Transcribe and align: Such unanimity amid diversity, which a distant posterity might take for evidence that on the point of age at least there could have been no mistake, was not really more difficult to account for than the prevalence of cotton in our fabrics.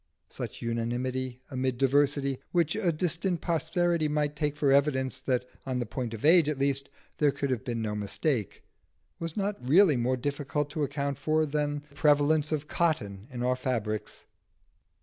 Such 0.31 0.63
unanimity 0.63 1.43
amid 1.51 1.77
diversity, 1.77 2.39
which 2.51 2.75
a 2.75 2.91
distant 2.91 3.39
posterity 3.39 4.07
might 4.07 4.35
take 4.35 4.55
for 4.57 4.71
evidence 4.71 5.21
that 5.21 5.45
on 5.63 5.77
the 5.77 5.85
point 5.85 6.15
of 6.15 6.25
age 6.25 6.49
at 6.49 6.57
least 6.57 6.89
there 7.19 7.29
could 7.31 7.51
have 7.51 7.63
been 7.63 7.83
no 7.83 7.93
mistake, 7.93 8.63
was 9.19 9.37
not 9.37 9.63
really 9.63 9.97
more 9.97 10.17
difficult 10.17 10.71
to 10.71 10.81
account 10.81 11.19
for 11.19 11.45
than 11.45 11.83
the 11.89 11.93
prevalence 11.93 12.51
of 12.51 12.67
cotton 12.67 13.27
in 13.29 13.43
our 13.43 13.55
fabrics. 13.55 14.25